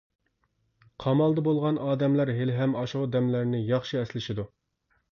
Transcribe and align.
قامالدا 1.05 1.43
بولغان 1.49 1.77
ئادەملەر 1.89 2.33
ھېلىھەم 2.39 2.77
ئاشۇ 2.83 3.05
دەملەرنى 3.19 3.65
ياخشى 3.71 4.05
ئەسلىشىدۇ. 4.05 4.53